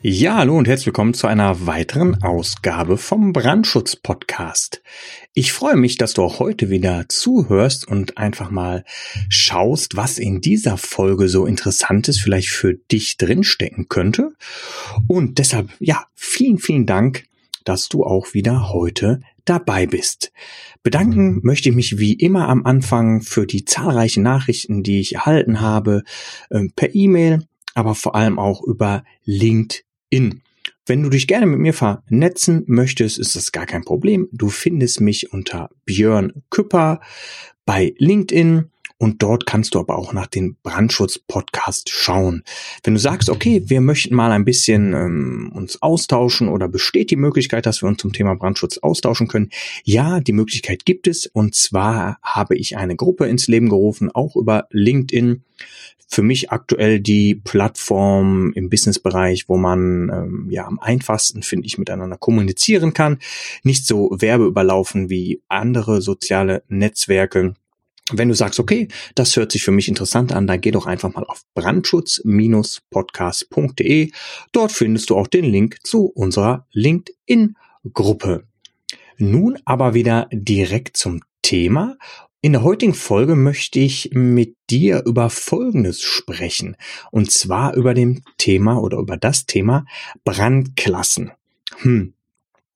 [0.00, 4.80] Ja, hallo und herzlich willkommen zu einer weiteren Ausgabe vom Brandschutz Podcast.
[5.34, 8.84] Ich freue mich, dass du auch heute wieder zuhörst und einfach mal
[9.28, 14.34] schaust, was in dieser Folge so interessantes vielleicht für dich drinstecken könnte.
[15.08, 17.24] Und deshalb, ja, vielen, vielen Dank,
[17.64, 20.30] dass du auch wieder heute dabei bist.
[20.84, 25.60] Bedanken möchte ich mich wie immer am Anfang für die zahlreichen Nachrichten, die ich erhalten
[25.60, 26.04] habe,
[26.50, 30.42] äh, per E-Mail, aber vor allem auch über LinkedIn in.
[30.86, 34.28] Wenn du dich gerne mit mir vernetzen möchtest, ist das gar kein Problem.
[34.32, 37.00] Du findest mich unter Björn Küpper
[37.66, 42.42] bei LinkedIn und dort kannst du aber auch nach dem Brandschutz-Podcast schauen.
[42.82, 47.16] Wenn du sagst, okay, wir möchten mal ein bisschen ähm, uns austauschen oder besteht die
[47.16, 49.50] Möglichkeit, dass wir uns zum Thema Brandschutz austauschen können,
[49.84, 51.26] ja, die Möglichkeit gibt es.
[51.26, 55.44] Und zwar habe ich eine Gruppe ins Leben gerufen, auch über LinkedIn
[56.10, 61.76] für mich aktuell die Plattform im Businessbereich, wo man ähm, ja am einfachsten, finde ich,
[61.76, 63.18] miteinander kommunizieren kann.
[63.62, 67.54] Nicht so werbeüberlaufen wie andere soziale Netzwerke.
[68.12, 71.12] Wenn du sagst, okay, das hört sich für mich interessant an, dann geh doch einfach
[71.12, 74.10] mal auf brandschutz-podcast.de.
[74.52, 78.44] Dort findest du auch den Link zu unserer LinkedIn-Gruppe.
[79.18, 81.96] Nun aber wieder direkt zum Thema.
[82.40, 86.76] In der heutigen Folge möchte ich mit dir über Folgendes sprechen.
[87.10, 89.84] Und zwar über dem Thema oder über das Thema
[90.24, 91.32] Brandklassen.
[91.78, 92.14] Hm.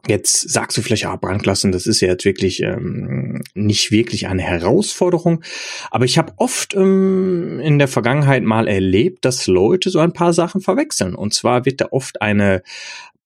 [0.09, 4.43] Jetzt sagst du vielleicht, ja, Brandklassen, das ist ja jetzt wirklich ähm, nicht wirklich eine
[4.43, 5.45] Herausforderung.
[5.93, 10.33] Aber ich habe oft ähm, in der Vergangenheit mal erlebt, dass Leute so ein paar
[10.33, 11.15] Sachen verwechseln.
[11.15, 12.63] Und zwar wird da oft eine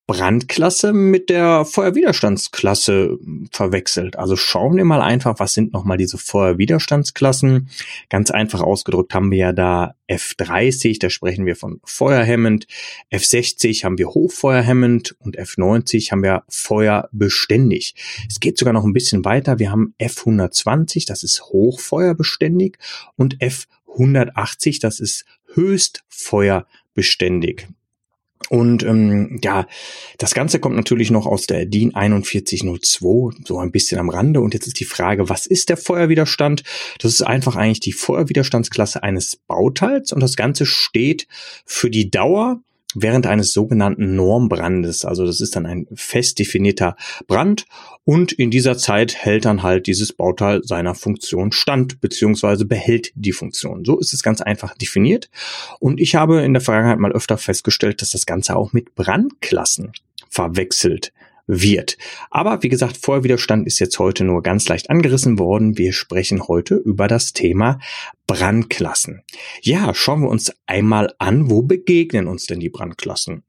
[0.06, 3.18] Brandklasse mit der Feuerwiderstandsklasse
[3.50, 4.16] verwechselt.
[4.16, 7.70] Also schauen wir mal einfach, was sind nochmal diese Feuerwiderstandsklassen.
[8.08, 12.68] Ganz einfach ausgedrückt haben wir ja da F30, da sprechen wir von feuerhemmend,
[13.10, 17.96] F60 haben wir hochfeuerhemmend und F90 haben wir feuerbeständig.
[18.28, 19.58] Es geht sogar noch ein bisschen weiter.
[19.58, 22.78] Wir haben F120, das ist hochfeuerbeständig
[23.16, 25.24] und F180, das ist
[25.54, 27.66] höchstfeuerbeständig.
[28.48, 29.66] Und ähm, ja,
[30.18, 34.40] das Ganze kommt natürlich noch aus der DIN 4102, so ein bisschen am Rande.
[34.40, 36.62] Und jetzt ist die Frage, was ist der Feuerwiderstand?
[37.00, 41.26] Das ist einfach eigentlich die Feuerwiderstandsklasse eines Bauteils und das Ganze steht
[41.64, 42.60] für die Dauer
[42.96, 45.04] während eines sogenannten Normbrandes.
[45.04, 46.96] Also das ist dann ein fest definierter
[47.26, 47.66] Brand
[48.04, 53.32] und in dieser Zeit hält dann halt dieses Bauteil seiner Funktion stand beziehungsweise behält die
[53.32, 53.84] Funktion.
[53.84, 55.30] So ist es ganz einfach definiert
[55.78, 59.92] und ich habe in der Vergangenheit mal öfter festgestellt, dass das Ganze auch mit Brandklassen
[60.28, 61.12] verwechselt
[61.46, 61.96] wird.
[62.30, 65.78] Aber wie gesagt, Feuerwiderstand ist jetzt heute nur ganz leicht angerissen worden.
[65.78, 67.78] Wir sprechen heute über das Thema
[68.26, 69.22] Brandklassen.
[69.62, 73.42] Ja, schauen wir uns einmal an, wo begegnen uns denn die Brandklassen?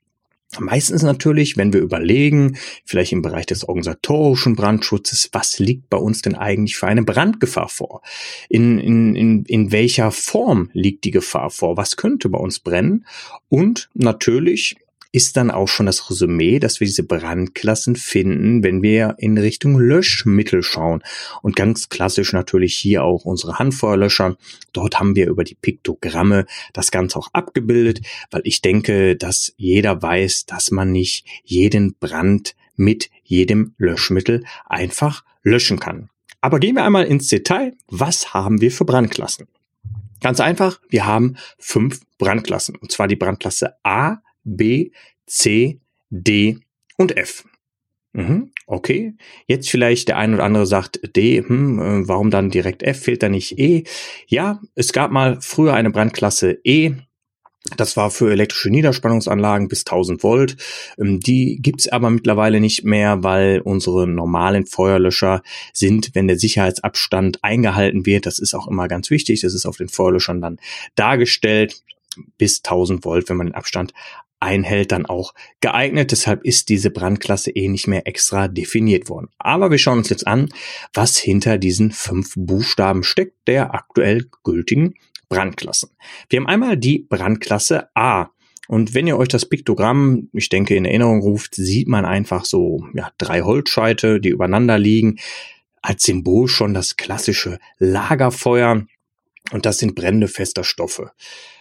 [0.59, 6.21] Meistens natürlich, wenn wir überlegen, vielleicht im Bereich des organisatorischen Brandschutzes, was liegt bei uns
[6.21, 8.01] denn eigentlich für eine Brandgefahr vor?
[8.47, 11.75] In, in, in, in welcher Form liegt die Gefahr vor?
[11.75, 13.05] Was könnte bei uns brennen?
[13.49, 14.77] Und natürlich
[15.11, 19.79] ist dann auch schon das Resümee, dass wir diese Brandklassen finden, wenn wir in Richtung
[19.79, 21.03] Löschmittel schauen.
[21.41, 24.37] Und ganz klassisch natürlich hier auch unsere Handfeuerlöscher.
[24.73, 28.01] Dort haben wir über die Piktogramme das Ganze auch abgebildet,
[28.31, 35.23] weil ich denke, dass jeder weiß, dass man nicht jeden Brand mit jedem Löschmittel einfach
[35.43, 36.09] löschen kann.
[36.41, 37.75] Aber gehen wir einmal ins Detail.
[37.87, 39.47] Was haben wir für Brandklassen?
[40.21, 42.75] Ganz einfach, wir haben fünf Brandklassen.
[42.75, 44.17] Und zwar die Brandklasse A,
[44.47, 44.91] B,
[45.25, 45.79] C,
[46.09, 46.59] D
[46.97, 47.45] und F.
[48.13, 49.13] Mhm, okay,
[49.45, 53.21] jetzt vielleicht der ein oder andere sagt D, hm, äh, warum dann direkt F, fehlt
[53.21, 53.83] da nicht E?
[54.25, 56.93] Ja, es gab mal früher eine Brandklasse E,
[57.75, 60.55] das war für elektrische Niederspannungsanlagen bis 1000 Volt.
[60.97, 65.41] Ähm, die gibt's aber mittlerweile nicht mehr, weil unsere normalen Feuerlöscher
[65.73, 68.25] sind, wenn der Sicherheitsabstand eingehalten wird.
[68.25, 69.41] Das ist auch immer ganz wichtig.
[69.41, 70.59] Das ist auf den Feuerlöschern dann
[70.95, 71.83] dargestellt
[72.37, 73.93] bis 1000 Volt, wenn man den Abstand
[74.39, 76.11] einhält, dann auch geeignet.
[76.11, 79.29] Deshalb ist diese Brandklasse eh nicht mehr extra definiert worden.
[79.37, 80.49] Aber wir schauen uns jetzt an,
[80.93, 84.95] was hinter diesen fünf Buchstaben steckt, der aktuell gültigen
[85.29, 85.89] Brandklassen.
[86.29, 88.29] Wir haben einmal die Brandklasse A.
[88.67, 92.85] Und wenn ihr euch das Piktogramm, ich denke, in Erinnerung ruft, sieht man einfach so
[92.93, 95.19] ja, drei Holzscheite, die übereinander liegen.
[95.81, 98.85] Als Symbol schon das klassische Lagerfeuer.
[99.51, 101.11] Und das sind Brände fester Stoffe.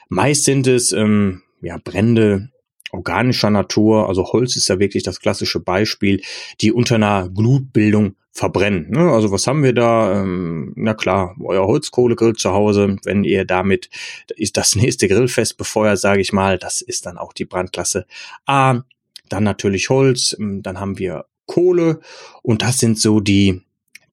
[0.09, 2.51] Meist sind es ähm, ja, Brände
[2.93, 6.23] organischer Natur, also Holz ist ja wirklich das klassische Beispiel,
[6.61, 8.91] die unter einer Glutbildung verbrennen.
[8.91, 9.11] Ne?
[9.11, 10.21] Also was haben wir da?
[10.21, 13.89] Ähm, na klar, euer Holzkohlegrill zu Hause, wenn ihr damit
[14.37, 18.07] ist das nächste Grillfest befeuert, sage ich mal, das ist dann auch die Brandklasse
[18.45, 18.83] A.
[19.29, 22.01] Dann natürlich Holz, ähm, dann haben wir Kohle
[22.43, 23.63] und das sind so die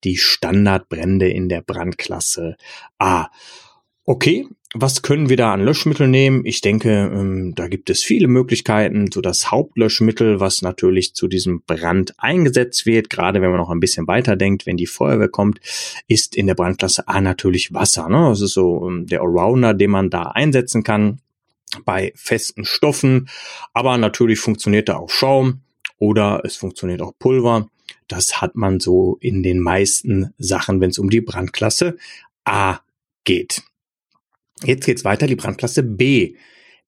[0.03, 2.57] die Standardbrände in der Brandklasse
[2.97, 3.27] A.
[4.05, 6.45] Okay, was können wir da an Löschmittel nehmen?
[6.45, 9.11] Ich denke, ähm, da gibt es viele Möglichkeiten.
[9.11, 13.79] So das Hauptlöschmittel, was natürlich zu diesem Brand eingesetzt wird, gerade wenn man noch ein
[13.79, 15.59] bisschen weiter denkt, wenn die Feuerwehr kommt,
[16.07, 18.09] ist in der Brandklasse A natürlich Wasser.
[18.09, 18.29] Ne?
[18.29, 21.19] Das ist so ähm, der Allrounder, den man da einsetzen kann
[21.85, 23.29] bei festen Stoffen.
[23.73, 25.61] Aber natürlich funktioniert da auch Schaum
[25.99, 27.69] oder es funktioniert auch Pulver.
[28.07, 31.97] Das hat man so in den meisten Sachen, wenn es um die Brandklasse
[32.43, 32.79] A
[33.23, 33.61] geht.
[34.65, 36.35] Jetzt geht's weiter, die Brandklasse B.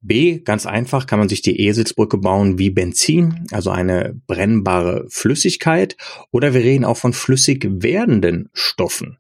[0.02, 5.98] B, ganz einfach, kann man sich die Eselsbrücke bauen wie Benzin, also eine brennbare Flüssigkeit.
[6.32, 9.18] Oder wir reden auch von flüssig werdenden Stoffen.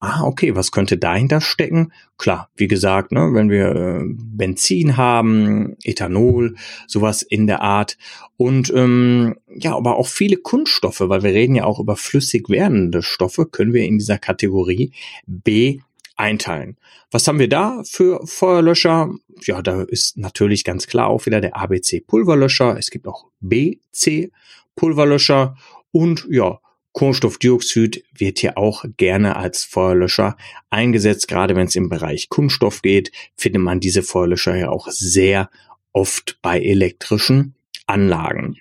[0.00, 1.92] Ah, okay, was könnte dahinter stecken?
[2.18, 6.56] Klar, wie gesagt, ne, wenn wir äh, Benzin haben, Ethanol,
[6.86, 7.96] sowas in der Art.
[8.36, 13.02] Und ähm, ja, aber auch viele Kunststoffe, weil wir reden ja auch über flüssig werdende
[13.02, 14.92] Stoffe, können wir in dieser Kategorie
[15.26, 15.78] B
[16.16, 16.76] einteilen.
[17.10, 19.12] Was haben wir da für Feuerlöscher?
[19.42, 22.76] Ja, da ist natürlich ganz klar auch wieder der ABC Pulverlöscher.
[22.78, 24.30] Es gibt auch BC
[24.76, 25.56] Pulverlöscher
[25.92, 26.58] und ja,
[26.92, 30.36] Kohlenstoffdioxid wird hier auch gerne als Feuerlöscher
[30.70, 31.26] eingesetzt.
[31.26, 35.50] Gerade wenn es im Bereich Kunststoff geht, findet man diese Feuerlöscher ja auch sehr
[35.92, 37.56] oft bei elektrischen
[37.86, 38.58] Anlagen.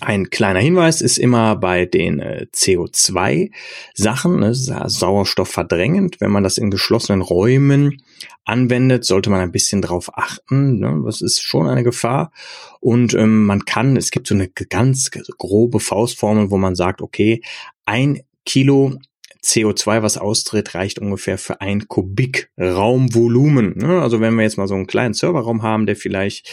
[0.00, 6.20] Ein kleiner Hinweis ist immer bei den äh, CO2-Sachen, ne, Sauerstoff verdrängend.
[6.20, 8.02] Wenn man das in geschlossenen Räumen
[8.44, 10.78] anwendet, sollte man ein bisschen drauf achten.
[10.78, 11.02] Ne?
[11.04, 12.32] Das ist schon eine Gefahr.
[12.80, 17.42] Und ähm, man kann, es gibt so eine ganz grobe Faustformel, wo man sagt, okay,
[17.84, 18.98] ein Kilo
[19.42, 23.76] CO2, was austritt, reicht ungefähr für ein Kubik Raumvolumen.
[23.76, 24.00] Ne?
[24.00, 26.50] Also wenn wir jetzt mal so einen kleinen Serverraum haben, der vielleicht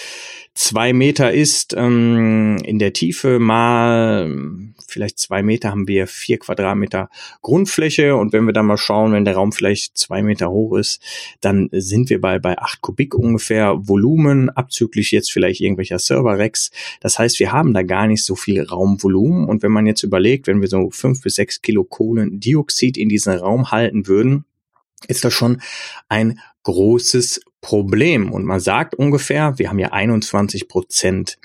[0.56, 4.32] zwei Meter ist ähm, in der Tiefe mal
[4.88, 7.10] vielleicht zwei Meter haben wir vier Quadratmeter
[7.42, 11.02] Grundfläche und wenn wir dann mal schauen, wenn der Raum vielleicht zwei Meter hoch ist,
[11.42, 16.72] dann sind wir bei bei acht Kubik ungefähr Volumen abzüglich jetzt vielleicht irgendwelcher Server-Racks.
[17.02, 20.48] Das heißt, wir haben da gar nicht so viel Raumvolumen und wenn man jetzt überlegt,
[20.48, 24.46] wenn wir so fünf bis sechs Kilo Kohlendioxid in diesen Raum halten würden,
[25.10, 25.62] ist das schon
[26.08, 28.32] ein großes Problem.
[28.32, 31.40] Und man sagt ungefähr, wir haben ja 21 Prozent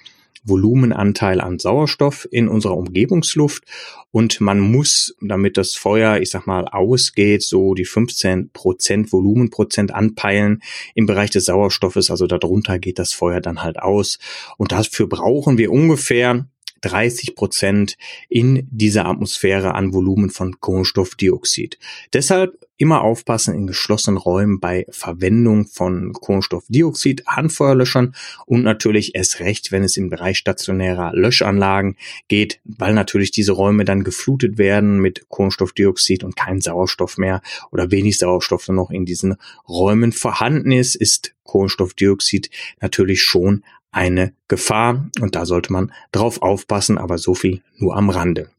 [0.44, 3.64] Volumenanteil an Sauerstoff in unserer Umgebungsluft.
[4.10, 9.94] Und man muss, damit das Feuer, ich sag mal, ausgeht, so die 15 Prozent Volumenprozent
[9.94, 10.62] anpeilen
[10.94, 14.18] im Bereich des Sauerstoffes, also darunter geht das Feuer dann halt aus.
[14.58, 16.46] Und dafür brauchen wir ungefähr
[16.82, 17.96] 30 Prozent
[18.28, 21.78] in dieser Atmosphäre an Volumen von Kohlenstoffdioxid.
[22.12, 28.14] Deshalb immer aufpassen in geschlossenen Räumen bei Verwendung von Kohlenstoffdioxid, Handfeuerlöschern
[28.46, 31.96] und natürlich erst recht, wenn es im Bereich stationärer Löschanlagen
[32.28, 37.90] geht, weil natürlich diese Räume dann geflutet werden mit Kohlenstoffdioxid und kein Sauerstoff mehr oder
[37.90, 39.36] wenig Sauerstoff noch in diesen
[39.68, 42.48] Räumen vorhanden ist, ist Kohlenstoffdioxid
[42.80, 48.10] natürlich schon eine Gefahr und da sollte man drauf aufpassen, aber so viel nur am
[48.10, 48.50] Rande.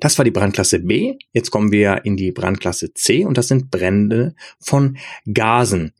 [0.00, 1.16] Das war die Brandklasse B.
[1.32, 4.96] Jetzt kommen wir in die Brandklasse C und das sind Brände von
[5.32, 5.92] Gasen.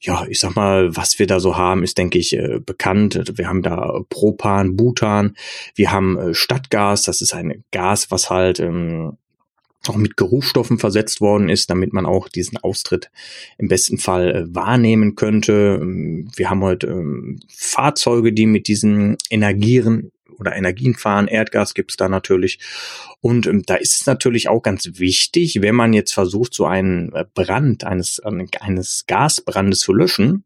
[0.00, 3.32] Ja, ich sag mal, was wir da so haben, ist, denke ich, äh, bekannt.
[3.34, 5.36] Wir haben da Propan, Butan,
[5.74, 9.16] wir haben äh, Stadtgas, das ist ein Gas, was halt ähm,
[9.90, 13.10] auch mit Geruchsstoffen versetzt worden ist, damit man auch diesen Austritt
[13.58, 15.78] im besten Fall äh, wahrnehmen könnte.
[15.80, 21.28] Ähm, wir haben heute ähm, Fahrzeuge, die mit diesen Energieren oder Energien fahren.
[21.28, 22.58] Erdgas gibt's da natürlich.
[23.20, 27.12] Und ähm, da ist es natürlich auch ganz wichtig, wenn man jetzt versucht, so einen
[27.12, 30.44] äh, Brand eines, eines Gasbrandes zu löschen,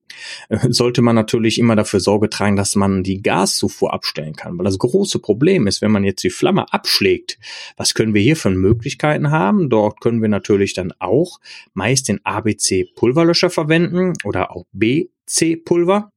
[0.48, 4.56] äh, sollte man natürlich immer dafür Sorge tragen, dass man die Gaszufuhr abstellen kann.
[4.56, 7.38] Weil das große Problem ist, wenn man jetzt die Flamme abschlägt,
[7.76, 9.68] was können wir hier für Möglichkeiten haben?
[9.68, 11.38] Dort können wir natürlich dann auch
[11.74, 16.12] meist den ABC Pulverlöscher verwenden oder auch BC Pulver.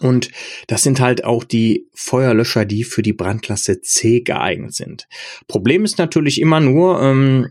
[0.00, 0.30] Und
[0.66, 5.06] das sind halt auch die Feuerlöscher, die für die Brandklasse C geeignet sind.
[5.48, 7.48] Problem ist natürlich immer nur, ähm,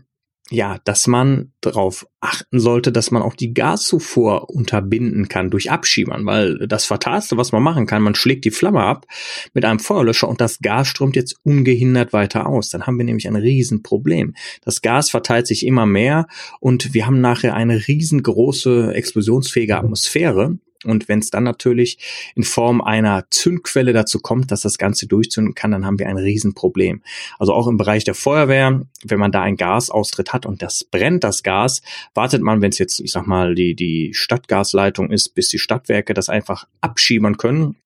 [0.52, 6.26] ja, dass man darauf achten sollte, dass man auch die Gaszufuhr unterbinden kann durch Abschiebern,
[6.26, 9.06] weil das Fatalste, was man machen kann, man schlägt die Flamme ab
[9.54, 12.68] mit einem Feuerlöscher und das Gas strömt jetzt ungehindert weiter aus.
[12.68, 14.34] Dann haben wir nämlich ein Riesenproblem.
[14.62, 16.26] Das Gas verteilt sich immer mehr
[16.60, 21.98] und wir haben nachher eine riesengroße explosionsfähige Atmosphäre und wenn es dann natürlich
[22.34, 26.18] in Form einer Zündquelle dazu kommt, dass das Ganze durchzünden kann, dann haben wir ein
[26.18, 27.02] Riesenproblem.
[27.38, 31.24] Also auch im Bereich der Feuerwehr, wenn man da einen Gasaustritt hat und das brennt,
[31.24, 31.82] das Gas,
[32.14, 36.14] wartet man, wenn es jetzt, ich sag mal, die, die Stadtgasleitung ist, bis die Stadtwerke
[36.14, 37.76] das einfach abschiebern können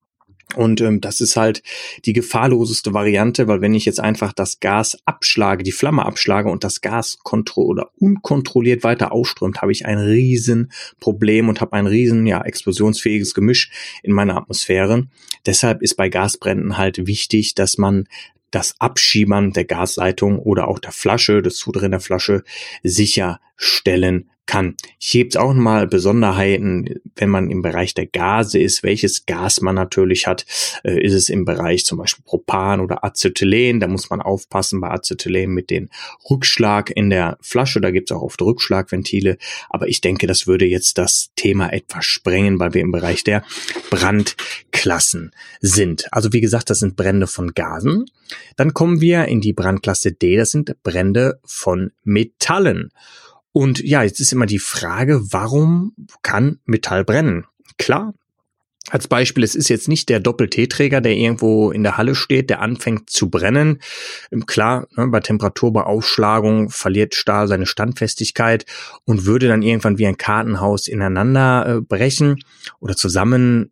[0.55, 1.61] und ähm, das ist halt
[2.05, 6.63] die gefahrloseste Variante, weil wenn ich jetzt einfach das Gas abschlage, die Flamme abschlage und
[6.63, 12.25] das Gas kontro oder unkontrolliert weiter ausströmt, habe ich ein Riesenproblem und habe ein riesen
[12.25, 13.69] ja, explosionsfähiges Gemisch
[14.03, 15.07] in meiner Atmosphäre.
[15.45, 18.07] Deshalb ist bei Gasbränden halt wichtig, dass man
[18.51, 22.43] das Abschiebern der Gasleitung oder auch der Flasche, des Zudrehen der Flasche
[22.83, 24.75] sicherstellen kann.
[24.99, 29.75] Gibt es auch mal Besonderheiten, wenn man im Bereich der Gase ist, welches Gas man
[29.75, 30.45] natürlich hat.
[30.83, 34.89] Äh, ist es im Bereich zum Beispiel Propan oder Acetylen, da muss man aufpassen bei
[34.89, 35.89] Acetylen mit dem
[36.29, 39.37] Rückschlag in der Flasche, da gibt es auch oft Rückschlagventile,
[39.69, 43.43] aber ich denke, das würde jetzt das Thema etwas sprengen, weil wir im Bereich der
[43.89, 46.11] Brandklassen sind.
[46.11, 48.05] Also wie gesagt, das sind Brände von Gasen.
[48.55, 52.91] Dann kommen wir in die Brandklasse D, das sind Brände von Metallen.
[53.57, 57.47] Und ja, jetzt ist immer die Frage, warum kann Metall brennen?
[57.79, 58.13] Klar,
[58.91, 62.61] als Beispiel, es ist jetzt nicht der Doppel-T-Träger, der irgendwo in der Halle steht, der
[62.61, 63.81] anfängt zu brennen.
[64.31, 68.67] Ähm, klar, ne, bei Temperaturbeaufschlagung verliert Stahl seine Standfestigkeit
[69.05, 72.43] und würde dann irgendwann wie ein Kartenhaus ineinander äh, brechen
[72.79, 73.71] oder zusammen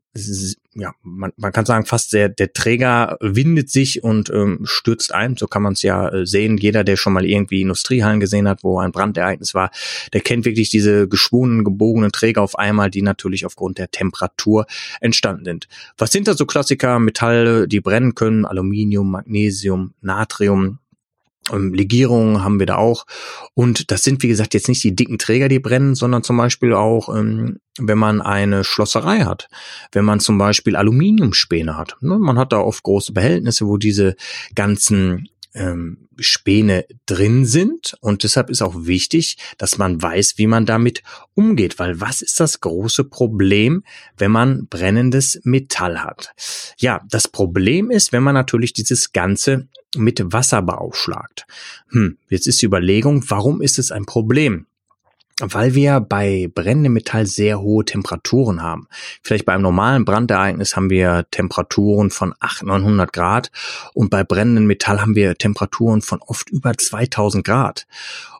[0.75, 5.38] ja, man, man kann sagen, fast der, der Träger windet sich und ähm, stürzt ein.
[5.38, 6.58] So kann man es ja äh, sehen.
[6.58, 9.72] Jeder, der schon mal irgendwie Industriehallen gesehen hat, wo ein Brandereignis war,
[10.12, 14.65] der kennt wirklich diese geschwungenen, gebogenen Träger auf einmal, die natürlich aufgrund der Temperatur
[15.00, 15.67] entstanden sind.
[15.98, 17.00] Was sind da so Klassiker?
[17.00, 20.79] Metalle, die brennen können, Aluminium, Magnesium, Natrium,
[21.51, 23.05] Legierungen haben wir da auch.
[23.53, 26.73] Und das sind, wie gesagt, jetzt nicht die dicken Träger, die brennen, sondern zum Beispiel
[26.73, 29.47] auch, ähm, wenn man eine Schlosserei hat,
[29.91, 31.97] wenn man zum Beispiel Aluminiumspäne hat.
[32.01, 32.17] Ne?
[32.17, 34.15] Man hat da oft große Behältnisse, wo diese
[34.55, 37.95] ganzen ähm, Späne drin sind.
[38.01, 41.01] Und deshalb ist auch wichtig, dass man weiß, wie man damit
[41.33, 41.79] umgeht.
[41.79, 43.83] Weil was ist das große Problem,
[44.17, 46.33] wenn man brennendes Metall hat?
[46.77, 51.47] Ja, das Problem ist, wenn man natürlich dieses Ganze mit Wasser beaufschlagt.
[51.89, 54.67] Hm, jetzt ist die Überlegung, warum ist es ein Problem?
[55.41, 58.87] Weil wir bei brennendem Metall sehr hohe Temperaturen haben.
[59.21, 63.51] Vielleicht bei einem normalen Brandereignis haben wir Temperaturen von 800, 900 Grad
[63.93, 67.85] und bei brennendem Metall haben wir Temperaturen von oft über 2000 Grad.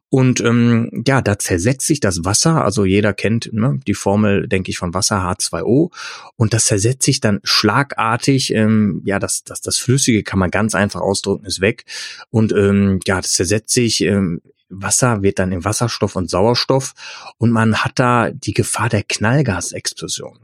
[0.10, 4.72] Und ähm, ja, da zersetzt sich das Wasser, also jeder kennt ne, die Formel, denke
[4.72, 5.92] ich, von Wasser H2O.
[6.38, 10.74] Und das zersetzt sich dann schlagartig, ähm, ja, das, das, das Flüssige kann man ganz
[10.74, 11.84] einfach ausdrücken, ist weg.
[12.30, 16.94] Und ähm, ja, das zersetzt sich ähm, Wasser wird dann in Wasserstoff und Sauerstoff
[17.38, 20.40] und man hat da die Gefahr der Knallgasexplosion.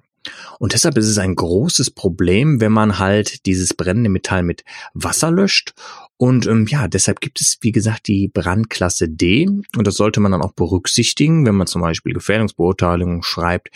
[0.60, 4.64] Und deshalb ist es ein großes Problem, wenn man halt dieses brennende Metall mit
[4.94, 5.74] Wasser löscht
[6.22, 9.48] und ähm, ja, deshalb gibt es, wie gesagt, die Brandklasse D.
[9.76, 13.72] Und das sollte man dann auch berücksichtigen, wenn man zum Beispiel Gefährdungsbeurteilungen schreibt.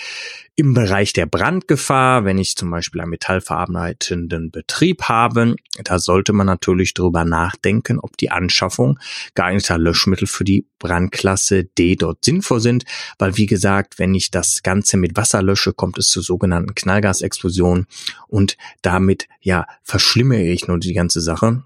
[0.55, 6.45] Im Bereich der Brandgefahr, wenn ich zum Beispiel einen metallverarbeitenden Betrieb habe, da sollte man
[6.45, 8.99] natürlich darüber nachdenken, ob die Anschaffung
[9.33, 12.85] geeigneter Löschmittel für die Brandklasse D dort sinnvoll sind.
[13.17, 17.87] Weil, wie gesagt, wenn ich das Ganze mit Wasser lösche, kommt es zu sogenannten Knallgasexplosionen
[18.27, 21.63] und damit, ja, verschlimmere ich nur die ganze Sache.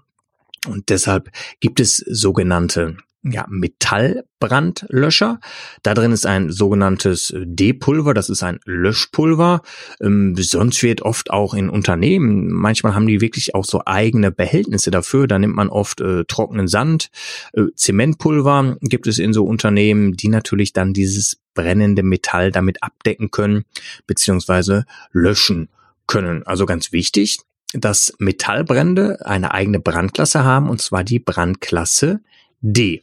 [0.66, 5.40] Und deshalb gibt es sogenannte ja, Metallbrandlöscher.
[5.82, 9.60] Da drin ist ein sogenanntes D-Pulver, das ist ein Löschpulver.
[10.00, 14.90] Ähm, sonst wird oft auch in Unternehmen, manchmal haben die wirklich auch so eigene Behältnisse
[14.90, 15.26] dafür.
[15.26, 17.10] Da nimmt man oft äh, trockenen Sand,
[17.52, 23.30] äh, Zementpulver gibt es in so Unternehmen, die natürlich dann dieses brennende Metall damit abdecken
[23.30, 23.64] können,
[24.06, 25.68] beziehungsweise löschen
[26.06, 26.42] können.
[26.46, 27.40] Also ganz wichtig,
[27.72, 32.20] dass Metallbrände eine eigene Brandklasse haben, und zwar die Brandklasse
[32.60, 33.02] D.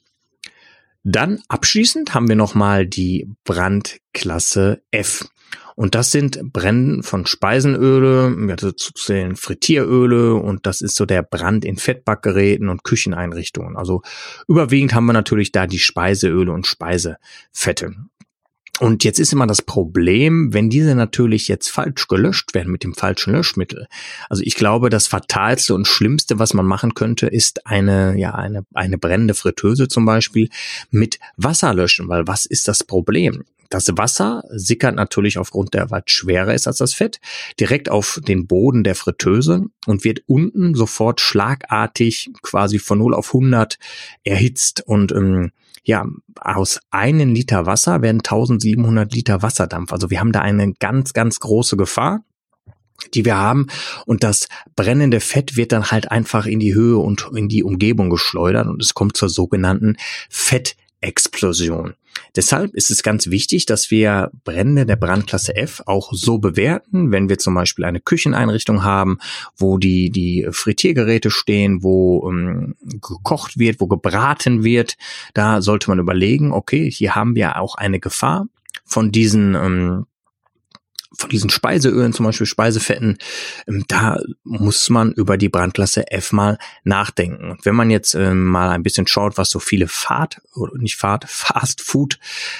[1.04, 5.30] Dann abschließend haben wir nochmal die Brandklasse F.
[5.76, 11.64] Und das sind Brennen von Speisenöle, dazu zählen Frittieröle und das ist so der Brand
[11.66, 13.78] in Fettbackgeräten und Kücheneinrichtungen.
[13.78, 14.02] Also
[14.48, 17.96] überwiegend haben wir natürlich da die Speiseöle und Speisefette.
[18.80, 22.94] Und jetzt ist immer das Problem, wenn diese natürlich jetzt falsch gelöscht werden mit dem
[22.94, 23.88] falschen Löschmittel.
[24.30, 28.66] Also ich glaube, das fatalste und schlimmste, was man machen könnte, ist eine, ja, eine,
[28.74, 30.50] eine brennende Fritteuse zum Beispiel
[30.92, 33.44] mit Wasser löschen, weil was ist das Problem?
[33.70, 37.20] Das Wasser sickert natürlich aufgrund der, weil schwerer ist als das Fett,
[37.60, 43.34] direkt auf den Boden der Fritteuse und wird unten sofort schlagartig quasi von 0 auf
[43.34, 43.78] 100
[44.24, 45.52] erhitzt und ähm,
[45.88, 46.06] ja,
[46.42, 49.94] aus einem Liter Wasser werden 1700 Liter Wasserdampf.
[49.94, 52.24] Also wir haben da eine ganz, ganz große Gefahr
[53.14, 53.68] die wir haben
[54.08, 58.10] und das brennende Fett wird dann halt einfach in die Höhe und in die Umgebung
[58.10, 59.98] geschleudert und es kommt zur sogenannten
[60.32, 61.94] Fettexplosion.
[62.36, 67.30] Deshalb ist es ganz wichtig, dass wir Brände der Brandklasse F auch so bewerten, wenn
[67.30, 69.20] wir zum Beispiel eine Kücheneinrichtung haben,
[69.58, 74.98] wo die, die Frittiergeräte stehen, wo ähm, gekocht wird, wo gebraten wird.
[75.34, 78.48] Da sollte man überlegen, okay, hier haben wir auch eine Gefahr
[78.86, 80.06] von diesen ähm,
[81.18, 83.18] von diesen Speiseölen, zum Beispiel Speisefetten,
[83.68, 87.58] ähm, da muss man über die Brandklasse F mal nachdenken.
[87.64, 91.26] wenn man jetzt ähm, mal ein bisschen schaut, was so viele Fahrt, oder nicht Fahrt,
[91.28, 92.20] Fast Food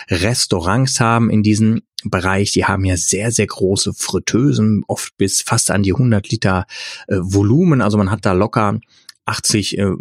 [0.10, 5.72] Restaurants haben in diesem Bereich, die haben ja sehr, sehr große Fritteusen, oft bis fast
[5.72, 6.66] an die 100 Liter
[7.08, 7.82] äh, Volumen.
[7.82, 8.80] Also man hat da locker
[9.28, 9.92] 80 äh,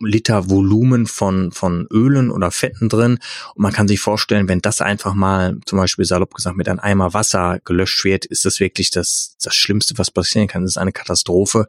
[0.00, 3.18] Liter Volumen von, von Ölen oder Fetten drin.
[3.54, 6.80] Und man kann sich vorstellen, wenn das einfach mal, zum Beispiel salopp gesagt, mit einem
[6.80, 10.62] Eimer Wasser gelöscht wird, ist das wirklich das, das Schlimmste, was passieren kann.
[10.62, 11.68] Das ist eine Katastrophe.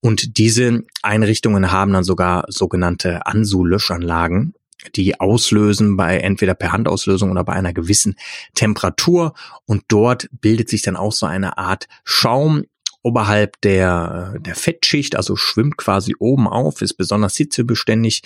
[0.00, 4.54] Und diese Einrichtungen haben dann sogar sogenannte Ansu-Löschanlagen
[4.96, 8.16] die auslösen bei entweder per Handauslösung oder bei einer gewissen
[8.54, 9.34] Temperatur
[9.66, 12.64] und dort bildet sich dann auch so eine Art Schaum
[13.02, 18.22] oberhalb der, der Fettschicht, also schwimmt quasi oben auf, ist besonders hitzebeständig,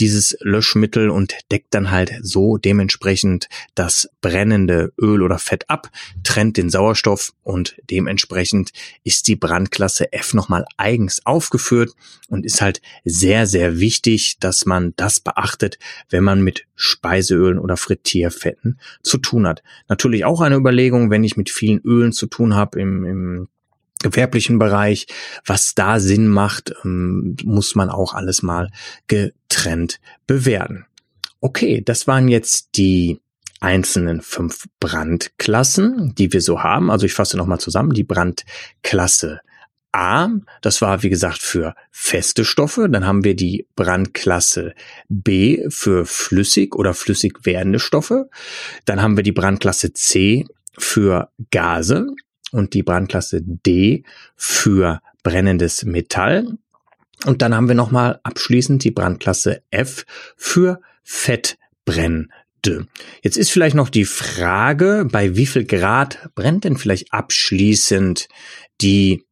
[0.00, 5.90] dieses Löschmittel und deckt dann halt so dementsprechend das brennende Öl oder Fett ab,
[6.24, 8.72] trennt den Sauerstoff und dementsprechend
[9.04, 11.94] ist die Brandklasse F nochmal eigens aufgeführt
[12.28, 15.78] und ist halt sehr, sehr wichtig, dass man das beachtet,
[16.10, 19.62] wenn man mit Speiseölen oder Frittierfetten zu tun hat.
[19.88, 23.48] Natürlich auch eine Überlegung, wenn ich mit vielen Ölen zu tun habe im, im
[24.02, 25.06] gewerblichen Bereich,
[25.44, 28.70] was da Sinn macht, ähm, muss man auch alles mal
[29.06, 30.86] getrennt bewerten.
[31.40, 33.20] Okay, das waren jetzt die
[33.60, 36.90] einzelnen fünf Brandklassen, die wir so haben.
[36.90, 37.92] Also ich fasse nochmal zusammen.
[37.92, 39.40] Die Brandklasse
[39.92, 40.28] A,
[40.60, 42.88] das war wie gesagt für feste Stoffe.
[42.88, 44.74] Dann haben wir die Brandklasse
[45.08, 48.28] B für flüssig oder flüssig werdende Stoffe.
[48.84, 52.06] Dann haben wir die Brandklasse C für Gase
[52.52, 54.04] und die Brandklasse D
[54.36, 56.46] für brennendes Metall.
[57.24, 60.04] Und dann haben wir nochmal abschließend die Brandklasse F
[60.36, 62.86] für Fettbrennende.
[63.22, 68.28] Jetzt ist vielleicht noch die Frage, bei wie viel Grad brennt denn vielleicht abschließend
[68.80, 69.24] die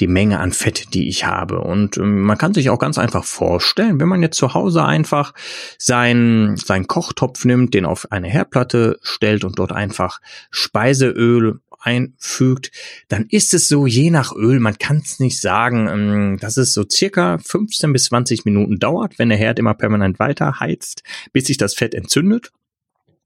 [0.00, 1.60] die Menge an Fett, die ich habe.
[1.60, 5.32] Und ähm, man kann sich auch ganz einfach vorstellen, wenn man jetzt zu Hause einfach
[5.78, 10.20] seinen sein Kochtopf nimmt, den auf eine Herdplatte stellt und dort einfach
[10.50, 12.70] Speiseöl einfügt,
[13.08, 16.72] dann ist es so, je nach Öl, man kann es nicht sagen, ähm, dass es
[16.72, 21.46] so circa 15 bis 20 Minuten dauert, wenn der Herd immer permanent weiter heizt, bis
[21.46, 22.52] sich das Fett entzündet.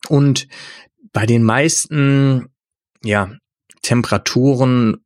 [0.08, 0.48] Und
[1.12, 2.48] bei den meisten,
[3.04, 3.30] ja,
[3.82, 5.04] Temperaturen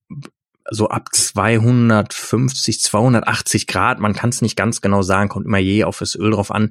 [0.70, 5.84] so ab 250, 280 Grad, man kann es nicht ganz genau sagen, kommt immer je
[5.84, 6.70] auf das Öl drauf an,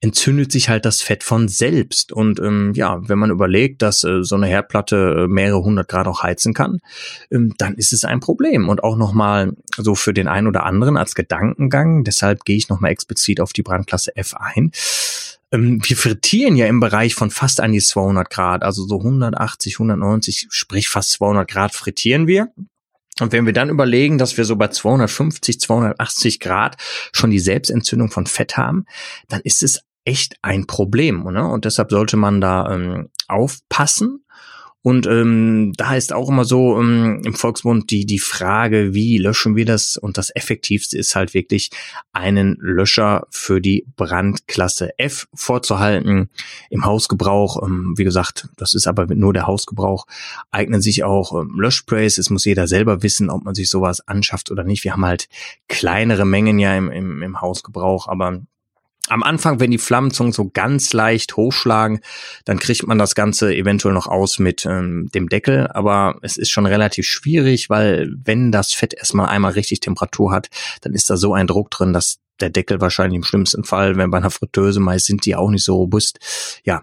[0.00, 2.12] entzündet sich halt das Fett von selbst.
[2.12, 6.08] Und ähm, ja, wenn man überlegt, dass äh, so eine Herdplatte äh, mehrere hundert Grad
[6.08, 6.78] auch heizen kann,
[7.30, 8.68] ähm, dann ist es ein Problem.
[8.68, 12.90] Und auch nochmal so für den einen oder anderen als Gedankengang, deshalb gehe ich nochmal
[12.90, 14.72] explizit auf die Brandklasse F ein
[15.52, 19.74] ähm, wir frittieren ja im Bereich von fast an die 200 Grad, also so 180,
[19.76, 22.48] 190, sprich fast 200 Grad frittieren wir.
[23.20, 26.76] Und wenn wir dann überlegen, dass wir so bei 250, 280 Grad
[27.12, 28.84] schon die Selbstentzündung von Fett haben,
[29.28, 31.24] dann ist es echt ein Problem.
[31.24, 31.46] Ne?
[31.46, 34.25] Und deshalb sollte man da ähm, aufpassen
[34.86, 39.56] und ähm, da ist auch immer so ähm, im Volksmund die, die Frage, wie löschen
[39.56, 39.96] wir das?
[39.96, 41.70] Und das Effektivste ist halt wirklich
[42.12, 46.30] einen Löscher für die Brandklasse F vorzuhalten.
[46.70, 50.06] Im Hausgebrauch, ähm, wie gesagt, das ist aber nur der Hausgebrauch,
[50.52, 52.16] eignen sich auch ähm, Löschsprays.
[52.18, 54.84] Es muss jeder selber wissen, ob man sich sowas anschafft oder nicht.
[54.84, 55.28] Wir haben halt
[55.66, 58.40] kleinere Mengen ja im, im, im Hausgebrauch, aber
[59.08, 62.00] am Anfang, wenn die Flammenzungen so ganz leicht hochschlagen,
[62.44, 65.68] dann kriegt man das Ganze eventuell noch aus mit ähm, dem Deckel.
[65.68, 70.48] Aber es ist schon relativ schwierig, weil wenn das Fett erstmal einmal richtig Temperatur hat,
[70.80, 74.10] dann ist da so ein Druck drin, dass der Deckel wahrscheinlich im schlimmsten Fall, wenn
[74.10, 76.18] bei einer Fritteuse meist sind die auch nicht so robust,
[76.64, 76.82] ja,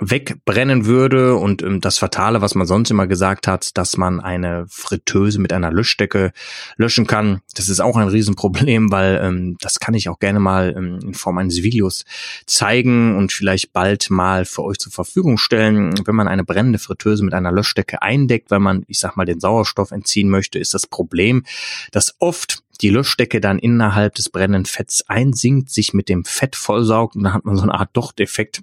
[0.00, 4.66] wegbrennen würde und ähm, das Fatale, was man sonst immer gesagt hat, dass man eine
[4.68, 6.32] Fritteuse mit einer Löschdecke
[6.76, 10.74] löschen kann, das ist auch ein Riesenproblem, weil ähm, das kann ich auch gerne mal
[10.76, 12.04] ähm, in Form eines Videos
[12.46, 15.94] zeigen und vielleicht bald mal für euch zur Verfügung stellen.
[16.06, 19.40] Wenn man eine brennende Fritteuse mit einer Löschdecke eindeckt, weil man, ich sag mal, den
[19.40, 21.44] Sauerstoff entziehen möchte, ist das Problem,
[21.92, 27.14] dass oft die Löschdecke dann innerhalb des brennenden Fetts einsinkt, sich mit dem Fett vollsaugt
[27.16, 28.62] und dann hat man so eine Art Dochteffekt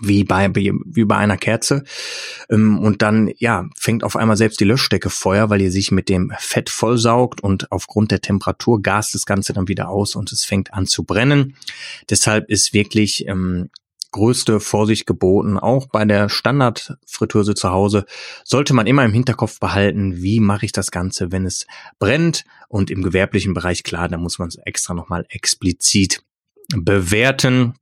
[0.00, 1.84] wie bei, wie bei einer Kerze.
[2.50, 6.08] Ähm, und dann, ja, fängt auf einmal selbst die Löschdecke Feuer, weil ihr sich mit
[6.08, 10.44] dem Fett vollsaugt und aufgrund der Temperatur gast das Ganze dann wieder aus und es
[10.44, 11.56] fängt an zu brennen.
[12.08, 13.70] Deshalb ist wirklich ähm,
[14.16, 15.58] größte Vorsicht geboten.
[15.58, 18.06] Auch bei der Standardfritteuse zu Hause
[18.44, 21.66] sollte man immer im Hinterkopf behalten, wie mache ich das Ganze, wenn es
[21.98, 22.44] brennt.
[22.68, 26.22] Und im gewerblichen Bereich, klar, da muss man es extra nochmal explizit
[26.74, 27.74] bewerten.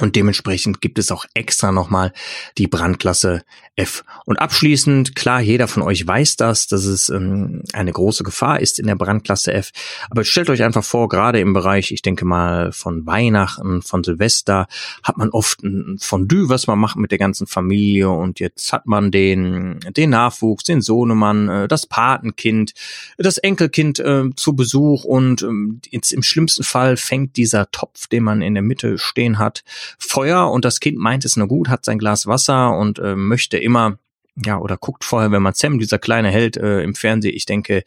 [0.00, 2.12] Und dementsprechend gibt es auch extra nochmal
[2.58, 3.42] die Brandklasse
[3.76, 4.04] F.
[4.24, 8.78] Und abschließend, klar, jeder von euch weiß das, dass es ähm, eine große Gefahr ist
[8.78, 9.70] in der Brandklasse F.
[10.10, 14.66] Aber stellt euch einfach vor, gerade im Bereich, ich denke mal, von Weihnachten, von Silvester,
[15.02, 18.10] hat man oft ein Fondue, was man macht mit der ganzen Familie.
[18.10, 22.72] Und jetzt hat man den, den Nachwuchs, den Sohnemann, äh, das Patenkind,
[23.18, 25.04] das Enkelkind äh, zu Besuch.
[25.04, 29.38] Und ähm, jetzt im schlimmsten Fall fängt dieser Topf, den man in der Mitte stehen
[29.38, 29.64] hat,
[29.98, 33.58] Feuer und das Kind meint es nur gut, hat sein Glas Wasser und äh, möchte
[33.58, 33.98] immer
[34.44, 37.84] ja, oder guckt vorher, wenn man Sam, dieser kleine Held äh, im Fernsehen, ich denke,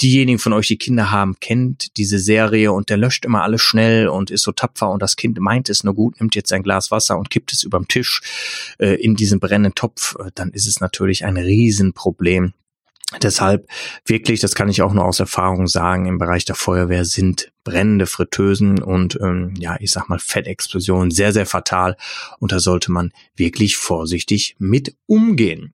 [0.00, 4.08] diejenigen von euch, die Kinder haben, kennt diese Serie und der löscht immer alles schnell
[4.08, 6.90] und ist so tapfer und das Kind meint es nur gut, nimmt jetzt ein Glas
[6.92, 8.20] Wasser und kippt es überm Tisch
[8.78, 12.52] äh, in diesen brennenden Topf, äh, dann ist es natürlich ein Riesenproblem.
[13.22, 13.66] Deshalb
[14.04, 18.06] wirklich, das kann ich auch nur aus Erfahrung sagen, im Bereich der Feuerwehr sind brennende
[18.06, 21.96] Fritteusen und ähm, ja, ich sag mal Fettexplosionen sehr, sehr fatal
[22.38, 25.72] und da sollte man wirklich vorsichtig mit umgehen.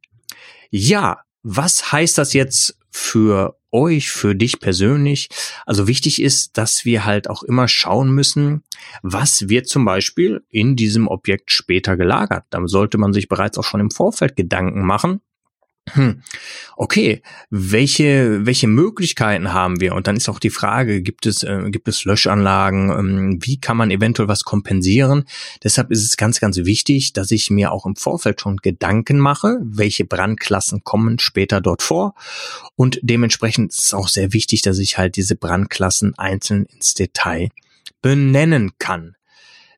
[0.70, 5.28] Ja, was heißt das jetzt für euch, für dich persönlich?
[5.66, 8.62] Also wichtig ist, dass wir halt auch immer schauen müssen,
[9.02, 12.44] was wird zum Beispiel in diesem Objekt später gelagert.
[12.50, 15.20] Da sollte man sich bereits auch schon im Vorfeld Gedanken machen
[15.92, 16.22] hm.
[16.76, 17.20] Okay,
[17.50, 19.94] welche welche Möglichkeiten haben wir?
[19.94, 22.90] Und dann ist auch die Frage: Gibt es äh, gibt es Löschanlagen?
[22.90, 25.24] Ähm, wie kann man eventuell was kompensieren?
[25.62, 29.58] Deshalb ist es ganz ganz wichtig, dass ich mir auch im Vorfeld schon Gedanken mache,
[29.62, 32.14] welche Brandklassen kommen später dort vor.
[32.76, 37.50] Und dementsprechend ist es auch sehr wichtig, dass ich halt diese Brandklassen einzeln ins Detail
[38.00, 39.16] benennen kann.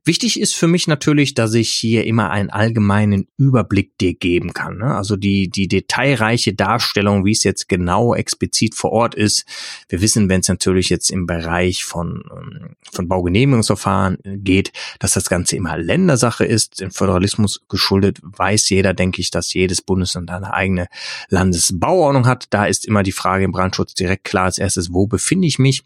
[0.07, 4.79] Wichtig ist für mich natürlich, dass ich hier immer einen allgemeinen Überblick dir geben kann.
[4.79, 4.95] Ne?
[4.95, 9.45] Also die, die detailreiche Darstellung, wie es jetzt genau explizit vor Ort ist.
[9.88, 15.29] Wir wissen, wenn es natürlich jetzt im Bereich von, ähm, von Baugenehmigungsverfahren geht, dass das
[15.29, 16.81] Ganze immer Ländersache ist.
[16.81, 20.87] Im Föderalismus geschuldet weiß jeder, denke ich, dass jedes Bundesland eine eigene
[21.31, 22.47] Landesbauordnung hat.
[22.51, 25.83] Da ist immer die Frage im Brandschutz direkt klar als erstes, wo befinde ich mich?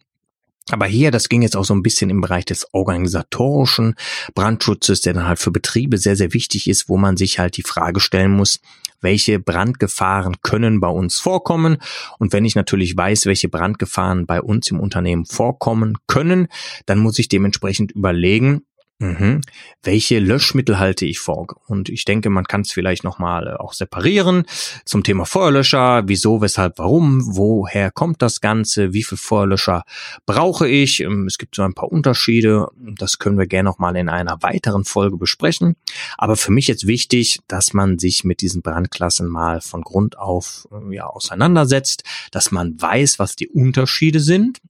[0.71, 3.95] Aber hier, das ging jetzt auch so ein bisschen im Bereich des organisatorischen
[4.35, 7.63] Brandschutzes, der dann halt für Betriebe sehr, sehr wichtig ist, wo man sich halt die
[7.63, 8.61] Frage stellen muss,
[9.01, 11.79] welche Brandgefahren können bei uns vorkommen.
[12.19, 16.49] Und wenn ich natürlich weiß, welche Brandgefahren bei uns im Unternehmen vorkommen können,
[16.87, 18.63] dann muss ich dementsprechend überlegen,
[19.01, 19.41] Mhm.
[19.83, 21.47] Welche Löschmittel halte ich vor?
[21.67, 24.45] Und ich denke, man kann es vielleicht nochmal äh, auch separieren
[24.85, 26.03] zum Thema Feuerlöscher.
[26.07, 27.23] Wieso, weshalb, warum?
[27.35, 28.93] Woher kommt das Ganze?
[28.93, 29.85] Wie viel Feuerlöscher
[30.27, 31.01] brauche ich?
[31.01, 32.69] Ähm, es gibt so ein paar Unterschiede.
[32.77, 35.77] Das können wir gerne nochmal in einer weiteren Folge besprechen.
[36.19, 40.69] Aber für mich jetzt wichtig, dass man sich mit diesen Brandklassen mal von Grund auf
[40.73, 44.61] äh, ja, auseinandersetzt, dass man weiß, was die Unterschiede sind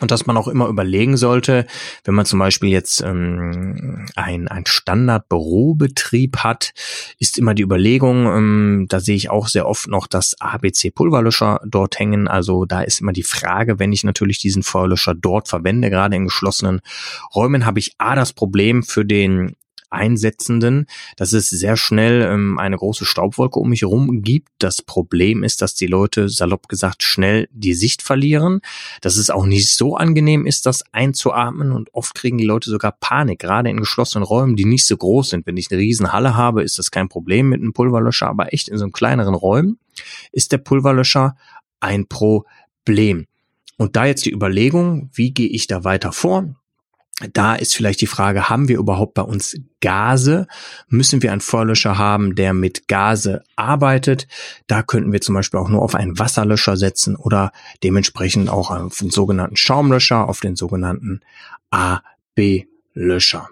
[0.00, 1.66] und dass man auch immer überlegen sollte,
[2.04, 6.72] wenn man zum Beispiel jetzt ähm, ein, ein Standard-Bürobetrieb hat,
[7.18, 11.98] ist immer die Überlegung, ähm, da sehe ich auch sehr oft noch das ABC-Pulverlöscher dort
[11.98, 12.26] hängen.
[12.26, 16.24] Also da ist immer die Frage, wenn ich natürlich diesen Feuerlöscher dort verwende, gerade in
[16.24, 16.80] geschlossenen
[17.34, 19.54] Räumen, habe ich A das Problem für den
[19.92, 24.48] Einsetzenden, dass es sehr schnell ähm, eine große Staubwolke um mich herum gibt.
[24.58, 28.60] Das Problem ist, dass die Leute, salopp gesagt, schnell die Sicht verlieren,
[29.00, 32.92] dass es auch nicht so angenehm ist, das einzuatmen und oft kriegen die Leute sogar
[32.92, 35.46] Panik, gerade in geschlossenen Räumen, die nicht so groß sind.
[35.46, 38.68] Wenn ich eine riesen Halle habe, ist das kein Problem mit einem Pulverlöscher, aber echt
[38.68, 39.78] in so einem kleineren Räumen
[40.32, 41.36] ist der Pulverlöscher
[41.80, 43.26] ein Problem.
[43.76, 46.54] Und da jetzt die Überlegung, wie gehe ich da weiter vor?
[47.32, 50.46] Da ist vielleicht die Frage, haben wir überhaupt bei uns Gase?
[50.88, 54.26] Müssen wir einen Feuerlöscher haben, der mit Gase arbeitet?
[54.66, 58.98] Da könnten wir zum Beispiel auch nur auf einen Wasserlöscher setzen oder dementsprechend auch auf
[58.98, 61.20] den sogenannten Schaumlöscher, auf den sogenannten
[61.70, 63.48] AB-Löscher.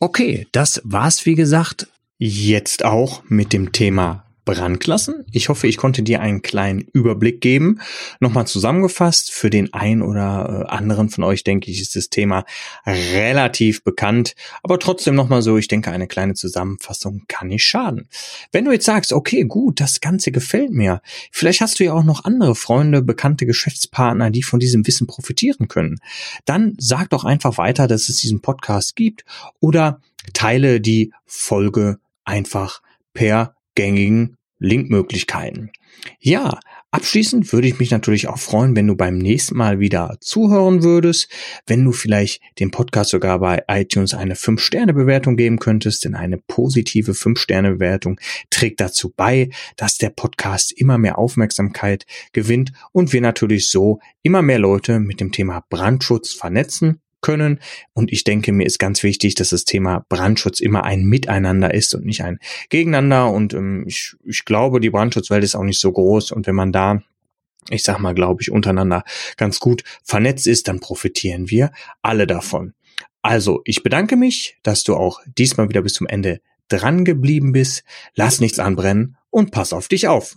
[0.00, 5.26] Okay, das war's wie gesagt jetzt auch mit dem Thema Brandklassen.
[5.30, 7.80] Ich hoffe, ich konnte dir einen kleinen Überblick geben.
[8.18, 12.46] Nochmal zusammengefasst, für den einen oder äh, anderen von euch, denke ich, ist das Thema
[12.86, 14.34] relativ bekannt.
[14.62, 18.08] Aber trotzdem nochmal so, ich denke, eine kleine Zusammenfassung kann nicht schaden.
[18.50, 22.04] Wenn du jetzt sagst, okay, gut, das Ganze gefällt mir, vielleicht hast du ja auch
[22.04, 26.00] noch andere Freunde, bekannte Geschäftspartner, die von diesem Wissen profitieren können,
[26.46, 29.26] dann sag doch einfach weiter, dass es diesen Podcast gibt
[29.60, 30.00] oder
[30.32, 32.80] teile die Folge einfach
[33.12, 35.70] per gängigen Linkmöglichkeiten.
[36.20, 36.58] Ja,
[36.90, 41.28] abschließend würde ich mich natürlich auch freuen, wenn du beim nächsten Mal wieder zuhören würdest,
[41.66, 47.12] wenn du vielleicht dem Podcast sogar bei iTunes eine 5-Sterne-Bewertung geben könntest, denn eine positive
[47.12, 54.00] 5-Sterne-Bewertung trägt dazu bei, dass der Podcast immer mehr Aufmerksamkeit gewinnt und wir natürlich so
[54.22, 57.60] immer mehr Leute mit dem Thema Brandschutz vernetzen können.
[57.92, 61.94] Und ich denke, mir ist ganz wichtig, dass das Thema Brandschutz immer ein Miteinander ist
[61.94, 63.30] und nicht ein Gegeneinander.
[63.30, 66.32] Und ähm, ich, ich glaube, die Brandschutzwelt ist auch nicht so groß.
[66.32, 67.02] Und wenn man da
[67.70, 69.04] ich sag mal, glaube ich, untereinander
[69.36, 72.72] ganz gut vernetzt ist, dann profitieren wir alle davon.
[73.22, 77.84] Also, ich bedanke mich, dass du auch diesmal wieder bis zum Ende dran geblieben bist.
[78.14, 80.36] Lass nichts anbrennen und pass auf dich auf.